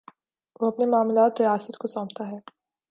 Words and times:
وہ 0.61 0.67
اپنے 0.67 0.85
معاملات 0.85 1.41
ریاست 1.41 1.77
کو 1.77 1.87
سونپتا 1.87 2.27
ہے۔ 2.31 2.37